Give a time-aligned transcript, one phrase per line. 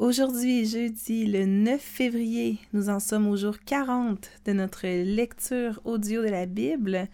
[0.00, 6.20] Aujourd'hui, jeudi le 9 février, nous en sommes au jour 40 de notre lecture audio
[6.20, 7.06] de la Bible.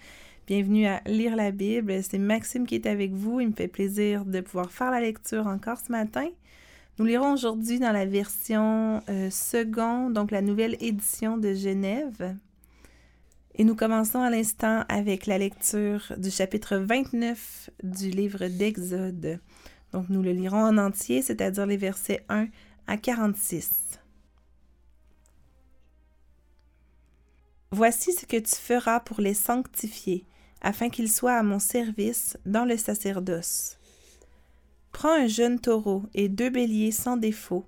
[0.47, 2.03] Bienvenue à Lire la Bible.
[2.03, 3.39] C'est Maxime qui est avec vous.
[3.41, 6.27] Il me fait plaisir de pouvoir faire la lecture encore ce matin.
[6.99, 12.35] Nous lirons aujourd'hui dans la version euh, seconde, donc la nouvelle édition de Genève.
[13.57, 19.39] Et nous commençons à l'instant avec la lecture du chapitre 29 du livre d'Exode.
[19.93, 22.47] Donc nous le lirons en entier, c'est-à-dire les versets 1
[22.91, 24.01] à 46.
[27.71, 30.27] Voici ce que tu feras pour les sanctifier,
[30.61, 33.79] afin qu'ils soient à mon service dans le sacerdoce.
[34.91, 37.65] Prends un jeune taureau et deux béliers sans défaut.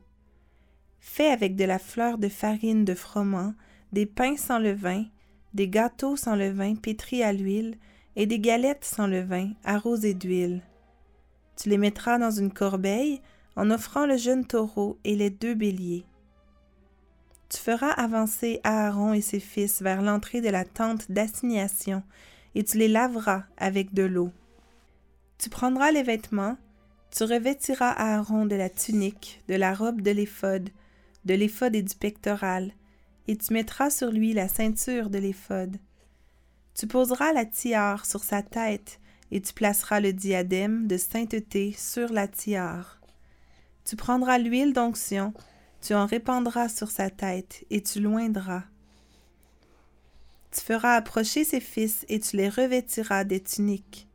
[0.98, 3.54] Fais avec de la fleur de farine de froment,
[3.92, 5.04] des pains sans levain,
[5.54, 7.78] des gâteaux sans levain pétris à l'huile,
[8.16, 10.62] et des galettes sans levain arrosées d'huile.
[11.56, 13.20] Tu les mettras dans une corbeille
[13.56, 16.04] en offrant le jeune taureau et les deux béliers.
[17.48, 22.02] Tu feras avancer Aaron et ses fils vers l'entrée de la tente d'assignation,
[22.54, 24.32] et tu les laveras avec de l'eau.
[25.36, 26.56] Tu prendras les vêtements,
[27.10, 30.70] tu revêtiras Aaron de la tunique, de la robe de l'éphod,
[31.26, 32.72] de l'éphod et du pectoral,
[33.28, 35.76] et tu mettras sur lui la ceinture de l'éphod.
[36.74, 38.98] Tu poseras la tiare sur sa tête,
[39.30, 43.01] et tu placeras le diadème de sainteté sur la tiare.
[43.84, 45.32] Tu prendras l'huile d'onction,
[45.80, 48.62] tu en répandras sur sa tête, et tu loindras.
[50.52, 54.06] Tu feras approcher ses fils, et tu les revêtiras des tuniques.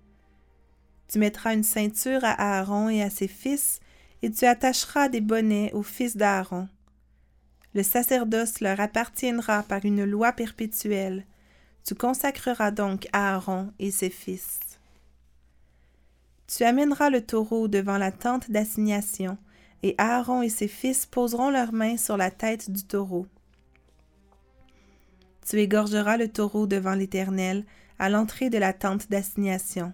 [1.08, 3.80] Tu mettras une ceinture à Aaron et à ses fils,
[4.22, 6.68] et tu attacheras des bonnets aux fils d'Aaron.
[7.74, 11.26] Le sacerdoce leur appartiendra par une loi perpétuelle.
[11.84, 14.60] Tu consacreras donc Aaron et ses fils.
[16.48, 19.38] Tu amèneras le taureau devant la tente d'assignation,
[19.84, 23.28] et Aaron et ses fils poseront leurs mains sur la tête du taureau.
[25.48, 27.66] Tu égorgeras le taureau devant l'Éternel
[28.00, 29.94] à l'entrée de la tente d'assignation.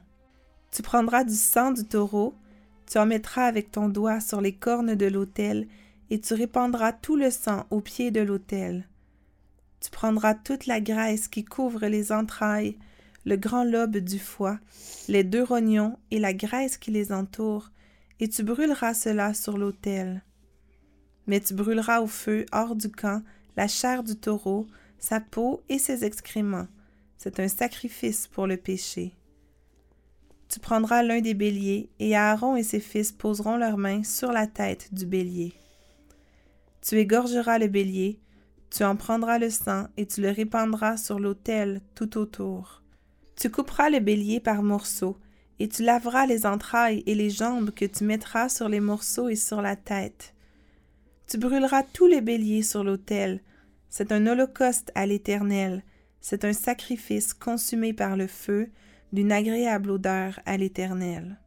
[0.71, 2.33] Tu prendras du sang du taureau,
[2.89, 5.67] tu en mettras avec ton doigt sur les cornes de l'autel,
[6.09, 8.87] et tu répandras tout le sang au pied de l'autel.
[9.79, 12.77] Tu prendras toute la graisse qui couvre les entrailles,
[13.25, 14.59] le grand lobe du foie,
[15.07, 17.69] les deux rognons et la graisse qui les entoure,
[18.19, 20.23] et tu brûleras cela sur l'autel.
[21.27, 23.23] Mais tu brûleras au feu, hors du camp,
[23.55, 24.67] la chair du taureau,
[24.99, 26.67] sa peau et ses excréments.
[27.17, 29.15] C'est un sacrifice pour le péché.
[30.49, 34.45] Tu prendras l'un des béliers, et Aaron et ses fils poseront leurs mains sur la
[34.45, 35.53] tête du bélier.
[36.81, 38.19] Tu égorgeras le bélier,
[38.69, 42.83] tu en prendras le sang, et tu le répandras sur l'autel tout autour.
[43.35, 45.17] Tu couperas le bélier par morceaux,
[45.59, 49.35] et tu laveras les entrailles et les jambes que tu mettras sur les morceaux et
[49.35, 50.33] sur la tête.
[51.27, 53.41] Tu brûleras tous les béliers sur l'autel.
[53.89, 55.83] C'est un holocauste à l'Éternel,
[56.21, 58.69] c'est un sacrifice consumé par le feu,
[59.11, 61.39] d'une agréable odeur à l'Éternel.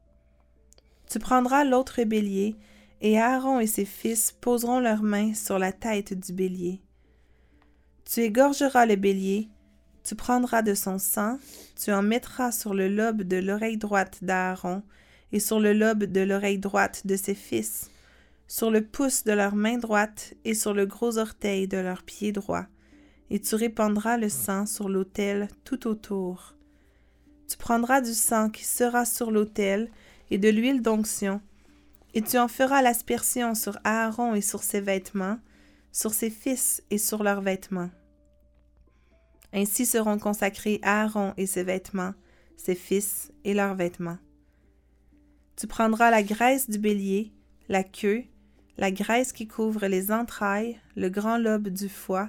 [1.10, 2.56] Tu prendras l'autre bélier,
[3.00, 6.80] et Aaron et ses fils poseront leurs mains sur la tête du bélier.
[8.04, 9.48] Tu égorgeras le bélier,
[10.06, 11.38] tu prendras de son sang,
[11.74, 14.82] tu en mettras sur le lobe de l'oreille droite d'Aaron,
[15.32, 17.90] et sur le lobe de l'oreille droite de ses fils,
[18.46, 22.30] sur le pouce de leur main droite et sur le gros orteil de leur pied
[22.30, 22.66] droit,
[23.30, 26.54] et tu répandras le sang sur l'autel tout autour.
[27.48, 29.90] Tu prendras du sang qui sera sur l'autel
[30.30, 31.40] et de l'huile d'onction,
[32.14, 35.38] et tu en feras l'aspersion sur Aaron et sur ses vêtements,
[35.90, 37.90] sur ses fils et sur leurs vêtements.
[39.56, 42.12] Ainsi seront consacrés Aaron et ses vêtements,
[42.58, 44.18] ses fils et leurs vêtements.
[45.56, 47.32] Tu prendras la graisse du bélier,
[47.70, 48.24] la queue,
[48.76, 52.28] la graisse qui couvre les entrailles, le grand lobe du foie,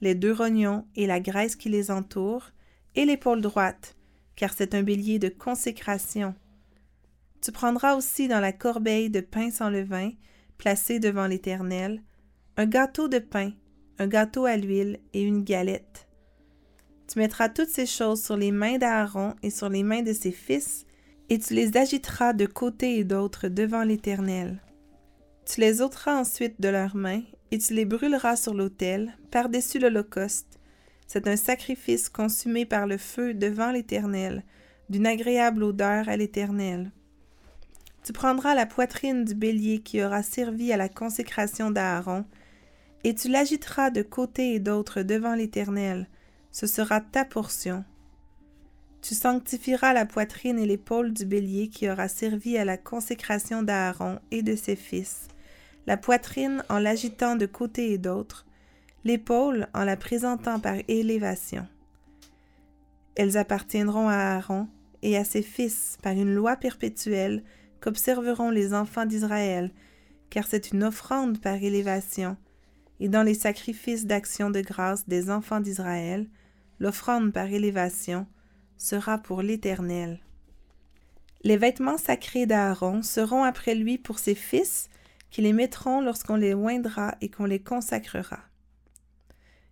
[0.00, 2.50] les deux rognons et la graisse qui les entoure,
[2.94, 3.94] et l'épaule droite,
[4.34, 6.34] car c'est un bélier de consécration.
[7.42, 10.12] Tu prendras aussi dans la corbeille de pain sans levain,
[10.56, 12.02] placé devant l'Éternel,
[12.56, 13.52] un gâteau de pain,
[13.98, 16.05] un gâteau à l'huile et une galette.
[17.08, 20.32] Tu mettras toutes ces choses sur les mains d'Aaron et sur les mains de ses
[20.32, 20.86] fils,
[21.28, 24.60] et tu les agiteras de côté et d'autre devant l'Éternel.
[25.44, 27.22] Tu les ôteras ensuite de leurs mains,
[27.52, 30.58] et tu les brûleras sur l'autel, par-dessus l'Holocauste.
[31.06, 34.42] C'est un sacrifice consumé par le feu devant l'Éternel,
[34.90, 36.90] d'une agréable odeur à l'Éternel.
[38.04, 42.24] Tu prendras la poitrine du bélier qui aura servi à la consécration d'Aaron,
[43.04, 46.08] et tu l'agiteras de côté et d'autre devant l'Éternel,
[46.56, 47.84] ce sera ta portion.
[49.02, 54.20] Tu sanctifieras la poitrine et l'épaule du bélier qui aura servi à la consécration d'Aaron
[54.30, 55.28] et de ses fils,
[55.86, 58.46] la poitrine en l'agitant de côté et d'autre,
[59.04, 61.66] l'épaule en la présentant par élévation.
[63.16, 64.66] Elles appartiendront à Aaron
[65.02, 67.44] et à ses fils par une loi perpétuelle
[67.82, 69.72] qu'observeront les enfants d'Israël,
[70.30, 72.38] car c'est une offrande par élévation,
[72.98, 76.26] et dans les sacrifices d'action de grâce des enfants d'Israël,
[76.78, 78.26] l'offrande par élévation
[78.76, 80.20] sera pour l'Éternel.
[81.42, 84.88] Les vêtements sacrés d'Aaron seront après lui pour ses fils,
[85.30, 88.40] qui les mettront lorsqu'on les oindra et qu'on les consacrera.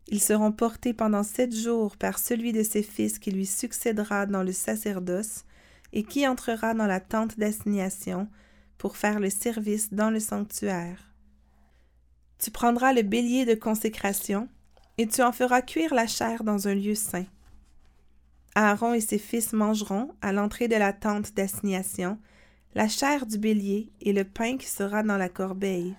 [0.08, 4.42] Ils seront portés pendant sept jours par celui de ses fils qui lui succédera dans
[4.42, 5.44] le sacerdoce
[5.92, 8.28] et qui entrera dans la tente d'assignation
[8.76, 11.14] pour faire le service dans le sanctuaire.
[12.38, 14.48] Tu prendras le bélier de consécration
[14.98, 17.26] et tu en feras cuire la chair dans un lieu saint.
[18.54, 22.18] Aaron et ses fils mangeront, à l'entrée de la tente d'assignation,
[22.74, 25.96] la chair du bélier et le pain qui sera dans la corbeille.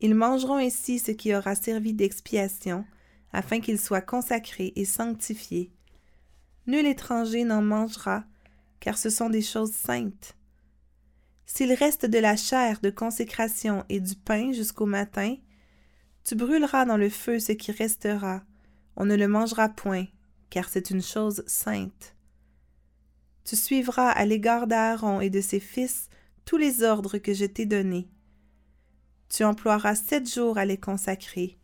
[0.00, 2.84] Ils mangeront ainsi ce qui aura servi d'expiation,
[3.32, 5.70] afin qu'il soit consacré et sanctifié.
[6.66, 8.24] Nul étranger n'en mangera,
[8.80, 10.36] car ce sont des choses saintes.
[11.46, 15.36] S'il reste de la chair de consécration et du pain jusqu'au matin,
[16.26, 18.42] tu brûleras dans le feu ce qui restera,
[18.96, 20.06] on ne le mangera point,
[20.50, 22.16] car c'est une chose sainte.
[23.44, 26.08] Tu suivras à l'égard d'Aaron et de ses fils
[26.44, 28.08] tous les ordres que je t'ai donnés.
[29.28, 31.58] Tu emploieras sept jours à les consacrer.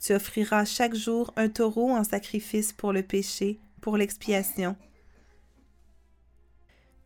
[0.00, 4.76] Tu offriras chaque jour un taureau en sacrifice pour le péché, pour l'expiation.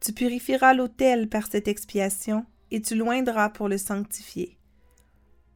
[0.00, 4.56] Tu purifieras l'autel par cette expiation, et tu loindras pour le sanctifier.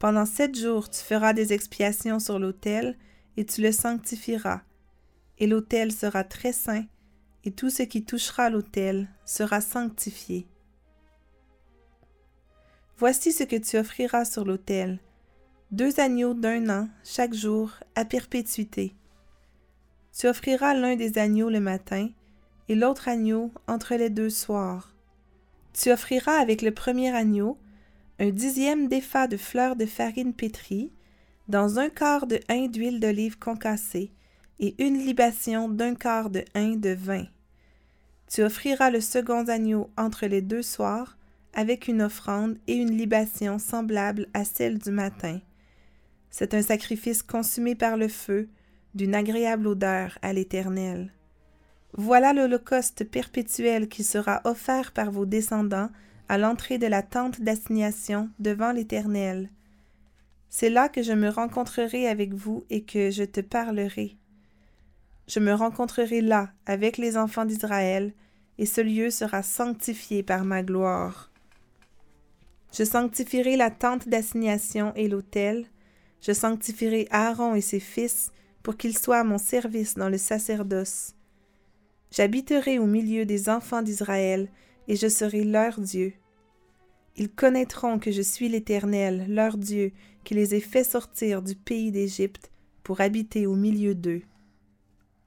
[0.07, 2.97] Pendant sept jours tu feras des expiations sur l'autel,
[3.37, 4.61] et tu le sanctifieras,
[5.41, 6.85] et l'autel sera très saint,
[7.43, 10.47] et tout ce qui touchera l'autel sera sanctifié.
[12.99, 15.01] Voici ce que tu offriras sur l'autel
[15.73, 18.95] deux agneaux d'un an chaque jour à perpétuité.
[20.17, 22.11] Tu offriras l'un des agneaux le matin
[22.69, 24.95] et l'autre agneau entre les deux soirs.
[25.73, 27.59] Tu offriras avec le premier agneau
[28.19, 30.93] un dixième d'effa de fleurs de farine pétrie,
[31.49, 34.13] dans un quart de hin d'huile d'olive concassée,
[34.59, 37.27] et une libation d'un quart de hin de vin.
[38.29, 41.17] Tu offriras le second agneau entre les deux soirs,
[41.53, 45.41] avec une offrande et une libation semblable à celle du matin.
[46.31, 48.49] C'est un sacrifice consumé par le feu,
[48.95, 51.13] d'une agréable odeur à l'Éternel.
[51.93, 55.91] Voilà l'holocauste perpétuel qui sera offert par vos descendants
[56.29, 59.51] à l'entrée de la tente d'assignation devant l'Éternel.
[60.49, 64.17] C'est là que je me rencontrerai avec vous et que je te parlerai.
[65.29, 68.13] Je me rencontrerai là avec les enfants d'Israël,
[68.59, 71.31] et ce lieu sera sanctifié par ma gloire.
[72.73, 75.67] Je sanctifierai la tente d'assignation et l'autel,
[76.21, 78.33] je sanctifierai Aaron et ses fils
[78.63, 81.15] pour qu'ils soient à mon service dans le sacerdoce.
[82.11, 84.49] J'habiterai au milieu des enfants d'Israël,
[84.89, 86.13] et je serai leur Dieu.
[87.17, 89.93] Ils connaîtront que je suis l'Éternel, leur Dieu,
[90.25, 92.51] qui les ai fait sortir du pays d'Égypte
[92.83, 94.23] pour habiter au milieu d'eux.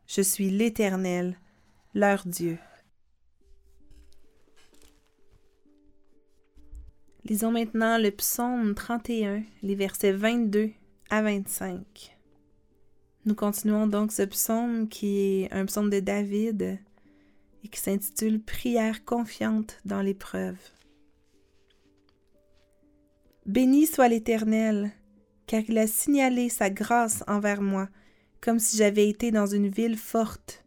[0.07, 1.37] Je suis l'Éternel,
[1.93, 2.57] leur Dieu.
[7.25, 10.71] Lisons maintenant le psaume 31, les versets 22
[11.09, 12.17] à 25.
[13.25, 16.79] Nous continuons donc ce psaume qui est un psaume de David
[17.63, 20.57] et qui s'intitule Prière confiante dans l'épreuve.
[23.45, 24.91] Béni soit l'Éternel,
[25.47, 27.89] car il a signalé sa grâce envers moi,
[28.41, 30.63] comme si j'avais été dans une ville forte.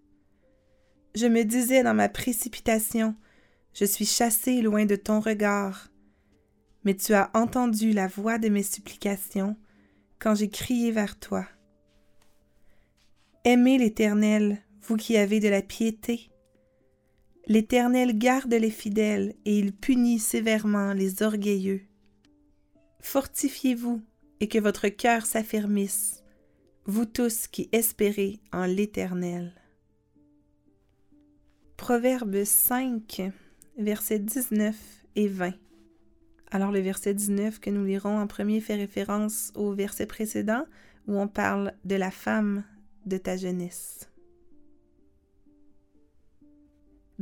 [1.14, 3.14] Je me disais dans ma précipitation,
[3.74, 5.88] je suis chassé loin de ton regard.
[6.84, 9.56] Mais tu as entendu la voix de mes supplications
[10.18, 11.46] quand j'ai crié vers toi.
[13.44, 16.31] Aimez l'Éternel, vous qui avez de la piété.
[17.48, 21.82] L'Éternel garde les fidèles et il punit sévèrement les orgueilleux.
[23.00, 24.00] Fortifiez-vous
[24.38, 26.22] et que votre cœur s'affermisse,
[26.86, 29.52] vous tous qui espérez en l'Éternel.
[31.76, 33.32] Proverbe 5,
[33.76, 34.76] versets 19
[35.16, 35.52] et 20.
[36.52, 40.64] Alors le verset 19 que nous lirons en premier fait référence au verset précédent
[41.08, 42.62] où on parle de la femme
[43.06, 44.11] de ta jeunesse.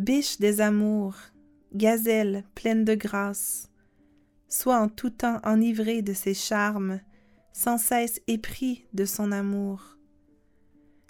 [0.00, 1.14] Biche des amours,
[1.74, 3.68] gazelle pleine de grâce,
[4.48, 7.00] sois en tout temps enivrée de ses charmes,
[7.52, 9.98] sans cesse épris de son amour.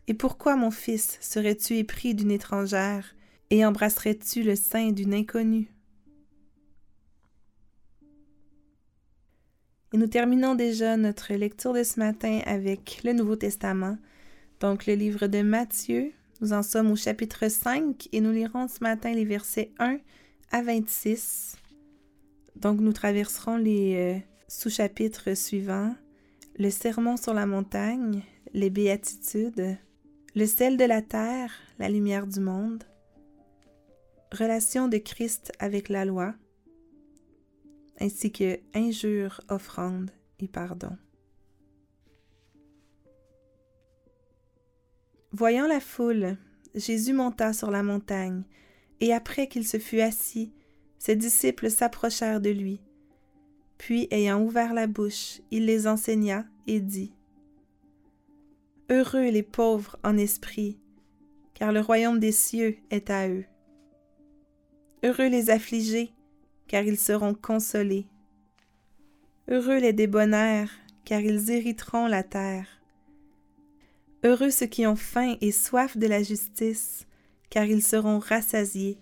[0.09, 3.14] Et pourquoi, mon fils, serais-tu épris d'une étrangère,
[3.50, 5.73] et embrasserais-tu le sein d'une inconnue?
[9.92, 13.99] Et nous terminons déjà notre lecture de ce matin avec le Nouveau Testament,
[14.59, 16.12] donc le livre de Matthieu.
[16.40, 19.99] Nous en sommes au chapitre 5 et nous lirons ce matin les versets 1
[20.50, 21.56] à 26.
[22.56, 24.18] Donc nous traverserons les euh,
[24.49, 25.94] sous-chapitres suivants.
[26.59, 28.23] Le sermon sur la montagne,
[28.54, 29.76] les béatitudes,
[30.35, 32.85] le sel de la terre, la lumière du monde,
[34.32, 36.35] relation de Christ avec la loi,
[38.00, 40.97] ainsi que injures, offrandes et pardon.
[45.32, 46.37] Voyant la foule,
[46.75, 48.42] Jésus monta sur la montagne,
[49.00, 50.52] et après qu'il se fut assis,
[50.99, 52.80] ses disciples s'approchèrent de lui.
[53.78, 57.14] Puis, ayant ouvert la bouche, il les enseigna et dit
[58.90, 60.78] Heureux les pauvres en esprit,
[61.54, 63.44] car le royaume des cieux est à eux.
[65.04, 66.12] Heureux les affligés,
[66.66, 68.08] car ils seront consolés.
[69.49, 70.72] Heureux les débonnaires,
[71.04, 72.79] car ils hériteront la terre.
[74.22, 77.06] Heureux ceux qui ont faim et soif de la justice,
[77.48, 78.98] car ils seront rassasiés.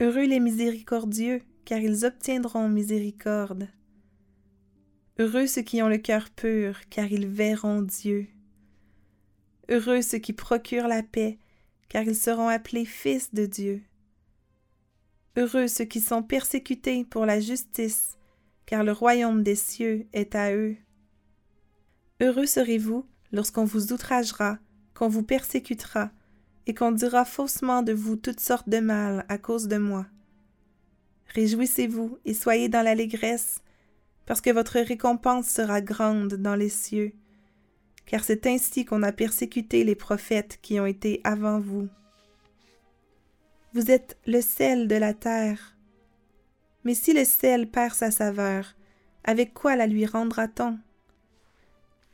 [0.00, 3.68] Heureux les miséricordieux, car ils obtiendront miséricorde.
[5.18, 8.28] Heureux ceux qui ont le cœur pur, car ils verront Dieu.
[9.68, 11.38] Heureux ceux qui procurent la paix,
[11.90, 13.82] car ils seront appelés fils de Dieu.
[15.36, 18.16] Heureux ceux qui sont persécutés pour la justice,
[18.64, 20.76] car le royaume des cieux est à eux.
[22.22, 24.58] Heureux serez-vous lorsqu'on vous outragera,
[24.94, 26.10] qu'on vous persécutera,
[26.66, 30.06] et qu'on dira faussement de vous toutes sortes de mal à cause de moi.
[31.34, 33.62] Réjouissez-vous et soyez dans l'allégresse,
[34.26, 37.12] parce que votre récompense sera grande dans les cieux,
[38.06, 41.88] car c'est ainsi qu'on a persécuté les prophètes qui ont été avant vous.
[43.72, 45.76] Vous êtes le sel de la terre.
[46.82, 48.74] Mais si le sel perd sa saveur,
[49.22, 50.78] avec quoi la lui rendra-t-on?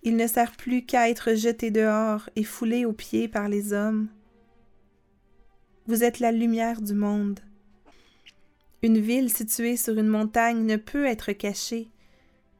[0.07, 4.07] Il ne sert plus qu'à être jeté dehors et foulé aux pieds par les hommes.
[5.89, 7.41] Vous êtes la lumière du monde.
[8.85, 11.91] Une ville située sur une montagne ne peut être cachée,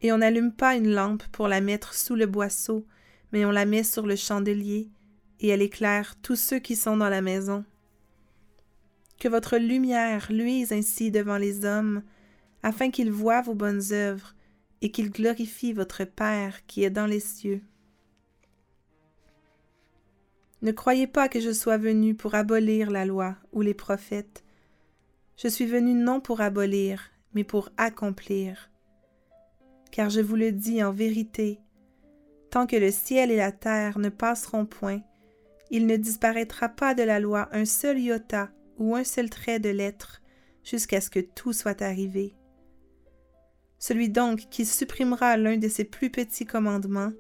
[0.03, 2.85] et on n'allume pas une lampe pour la mettre sous le boisseau,
[3.31, 4.89] mais on la met sur le chandelier,
[5.39, 7.65] et elle éclaire tous ceux qui sont dans la maison.
[9.21, 12.03] Que votre lumière luise ainsi devant les hommes,
[12.65, 14.36] afin qu'ils voient vos bonnes œuvres
[14.83, 17.63] et qu'ils glorifient votre Père qui est dans les cieux.
[20.63, 24.45] Ne croyez pas que je sois venu pour abolir la loi ou les prophètes.
[25.37, 28.71] Je suis venu non pour abolir, mais pour accomplir.
[29.91, 31.61] Car je vous le dis en vérité,
[32.51, 35.03] tant que le ciel et la terre ne passeront point,
[35.71, 39.71] il ne disparaîtra pas de la loi un seul iota ou un seul trait de
[39.71, 40.23] lettre
[40.65, 42.35] jusqu'à ce que tout soit arrivé.
[43.79, 47.13] Celui donc qui supprimera l'un de ses plus petits commandements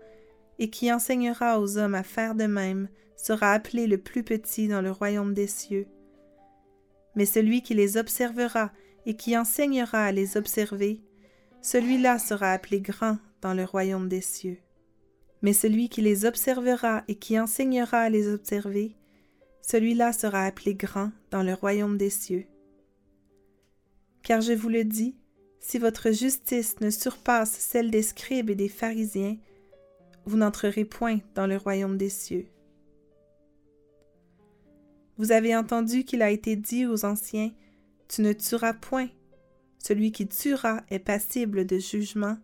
[0.58, 4.80] et qui enseignera aux hommes à faire de même sera appelé le plus petit dans
[4.80, 5.86] le royaume des cieux.
[7.14, 8.72] Mais celui qui les observera
[9.04, 11.00] et qui enseignera à les observer,
[11.62, 14.58] celui-là sera appelé grand dans le royaume des cieux.
[15.42, 18.96] Mais celui qui les observera et qui enseignera à les observer,
[19.62, 22.46] celui-là sera appelé grand dans le royaume des cieux.
[24.22, 25.16] Car je vous le dis,
[25.60, 29.36] si votre justice ne surpasse celle des scribes et des pharisiens,
[30.24, 32.46] vous n'entrerez point dans le royaume des cieux.
[35.18, 37.50] Vous avez entendu qu'il a été dit aux anciens,
[38.08, 39.08] Tu ne tueras point,
[39.78, 42.36] celui qui tuera est passible de jugement.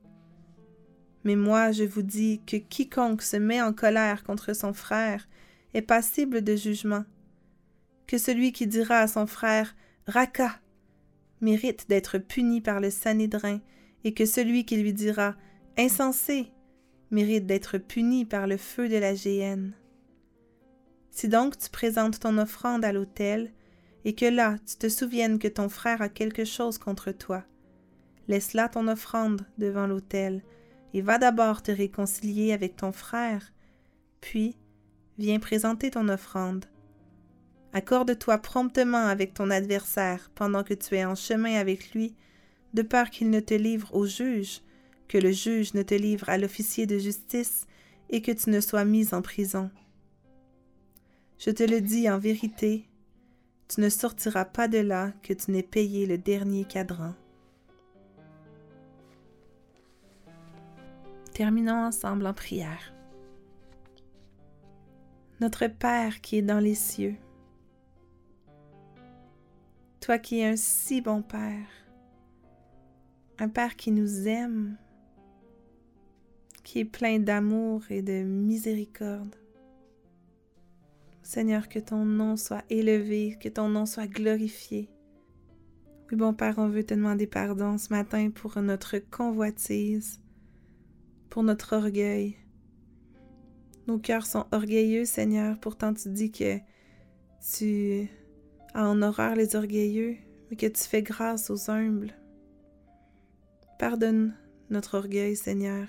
[1.25, 5.29] Mais moi je vous dis que quiconque se met en colère contre son frère
[5.75, 7.05] est passible de jugement,
[8.07, 9.75] que celui qui dira à son frère
[10.07, 10.61] Raka
[11.43, 13.61] mérite d'être puni par le Sanhédrin,
[14.05, 15.37] et que celui qui lui dira
[15.77, 16.51] Insensé
[17.11, 19.75] mérite d'être puni par le feu de la géhenne.
[21.11, 23.53] Si donc tu présentes ton offrande à l'autel,
[24.05, 27.45] et que là tu te souviennes que ton frère a quelque chose contre toi,
[28.29, 30.43] laisse là ton offrande devant l'autel,
[30.95, 33.53] et va d'abord te réconcilier avec ton frère,
[34.21, 34.57] puis
[35.19, 36.67] viens présenter ton offrande.
[37.73, 42.15] Accorde-toi promptement avec ton adversaire pendant que tu es en chemin avec lui,
[42.75, 44.61] de peur qu'il ne te livre au juge,
[45.09, 47.67] que le juge ne te livre à l'officier de justice
[48.11, 49.71] et que tu ne sois mis en prison.
[51.39, 52.89] Je te le dis en vérité,
[53.69, 57.15] tu ne sortiras pas de là que tu n'aies payé le dernier cadran.
[61.33, 62.93] Terminons ensemble en prière.
[65.41, 67.17] Notre Père qui est dans les cieux,
[70.03, 71.69] toi qui es un si bon Père,
[73.39, 74.77] un Père qui nous aime,
[76.65, 79.37] qui est plein d'amour et de miséricorde.
[81.23, 84.91] Seigneur, que ton nom soit élevé, que ton nom soit glorifié.
[86.11, 90.21] Oui, bon Père, on veut te demander pardon ce matin pour notre convoitise,
[91.31, 92.37] pour notre orgueil.
[93.87, 96.59] Nos cœurs sont orgueilleux, Seigneur, pourtant tu dis que
[97.41, 98.11] tu
[98.75, 100.17] as en horreur les orgueilleux,
[100.51, 102.15] mais que tu fais grâce aux humbles.
[103.79, 104.35] Pardonne
[104.71, 105.89] notre orgueil, Seigneur.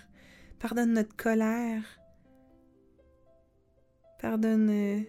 [0.60, 1.84] Pardonne notre colère.
[4.20, 5.02] Pardonne euh,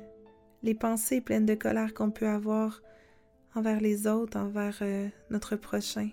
[0.63, 2.83] les pensées pleines de colère qu'on peut avoir
[3.55, 6.11] envers les autres, envers euh, notre prochain.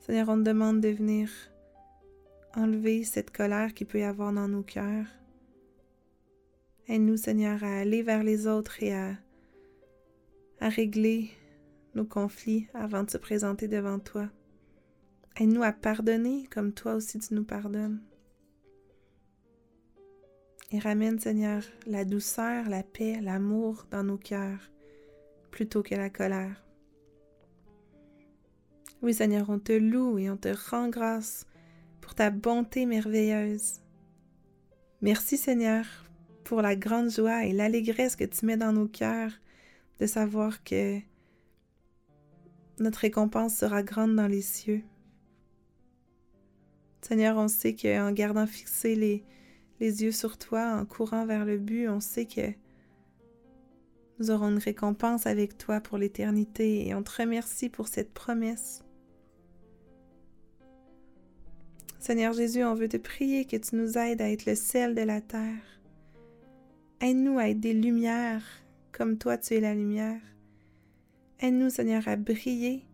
[0.00, 1.28] Seigneur, on te demande de venir
[2.54, 5.17] enlever cette colère qui peut y avoir dans nos cœurs.
[6.88, 9.14] Aide-nous, Seigneur, à aller vers les autres et à,
[10.60, 11.30] régler
[11.94, 14.28] nos conflits avant de se présenter devant toi.
[15.36, 18.00] Aide-nous à pardonner comme toi aussi tu nous pardonnes.
[20.72, 24.70] Et ramène, Seigneur, la douceur, la paix, l'amour dans nos cœurs,
[25.50, 26.64] plutôt que la colère.
[29.02, 31.46] Oui, Seigneur, on te loue et on te rend grâce
[32.00, 33.80] pour ta bonté merveilleuse.
[35.00, 36.07] Merci, Seigneur,
[36.48, 39.32] pour la grande joie et l'allégresse que tu mets dans nos cœurs
[40.00, 40.98] de savoir que
[42.80, 44.82] notre récompense sera grande dans les cieux.
[47.02, 49.24] Seigneur, on sait qu'en gardant fixés les,
[49.78, 52.54] les yeux sur toi, en courant vers le but, on sait que
[54.18, 58.82] nous aurons une récompense avec toi pour l'éternité et on te remercie pour cette promesse.
[61.98, 65.02] Seigneur Jésus, on veut te prier que tu nous aides à être le sel de
[65.02, 65.77] la terre.
[67.00, 68.44] Aide-nous à être des lumières
[68.90, 70.20] comme toi tu es la lumière.
[71.38, 72.84] Aide-nous, Seigneur, à briller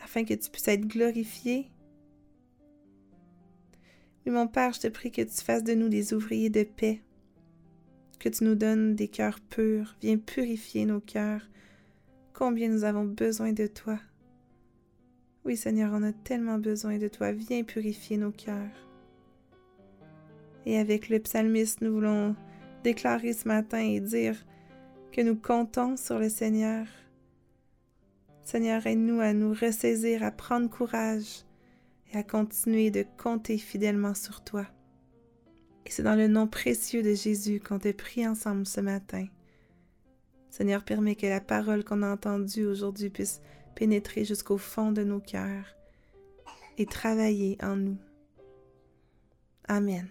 [0.00, 1.68] afin que tu puisses être glorifié.
[4.24, 7.02] Oui, mon Père, je te prie que tu fasses de nous des ouvriers de paix,
[8.20, 9.96] que tu nous donnes des cœurs purs.
[10.00, 11.42] Viens purifier nos cœurs.
[12.32, 13.98] Combien nous avons besoin de toi.
[15.44, 17.32] Oui, Seigneur, on a tellement besoin de toi.
[17.32, 18.86] Viens purifier nos cœurs.
[20.64, 22.36] Et avec le psalmiste, nous voulons
[22.82, 24.36] déclarer ce matin et dire
[25.12, 26.86] que nous comptons sur le Seigneur
[28.50, 31.44] Seigneur, aide-nous à nous ressaisir, à prendre courage
[32.12, 34.66] et à continuer de compter fidèlement sur toi.
[35.86, 39.26] Et c'est dans le nom précieux de Jésus qu'on te prie ensemble ce matin.
[40.48, 43.40] Seigneur, permets que la parole qu'on a entendue aujourd'hui puisse
[43.76, 45.76] pénétrer jusqu'au fond de nos cœurs
[46.76, 47.98] et travailler en nous.
[49.68, 50.08] Amen.